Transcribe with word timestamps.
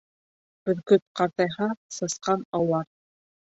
Бөркөт 0.69 1.03
ҡартайһа, 1.19 1.69
сысҡан 1.99 2.49
аулар. 2.61 2.91